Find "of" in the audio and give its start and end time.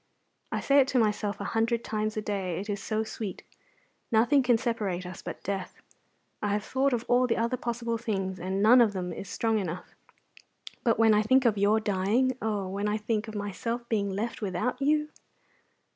6.91-7.05, 8.81-8.93, 11.45-11.55, 13.27-13.35